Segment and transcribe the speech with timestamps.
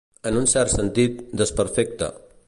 [0.29, 2.09] En un cert sentit, desperfecte.